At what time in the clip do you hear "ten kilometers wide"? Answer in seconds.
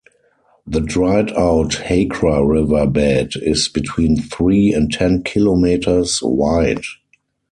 4.91-6.81